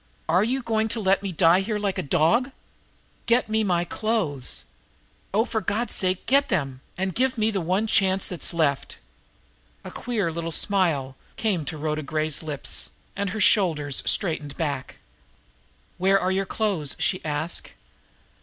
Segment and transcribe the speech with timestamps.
[0.27, 2.49] Are you going to let me die here like a dog?
[3.27, 4.63] Get me my clothes;
[5.31, 8.97] oh, for God's sake, get them, and give me the one chance that's left!"
[9.83, 14.97] A queer little smile came to Rhoda Gray's lips, and her shoulders straightened back.
[15.99, 17.69] "Where are your clothes?" she asked.